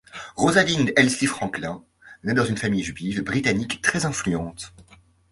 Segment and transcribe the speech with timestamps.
[0.35, 1.83] Rosalind Elsie Franklin
[2.23, 4.73] naît dans une famille juive britannique très influente.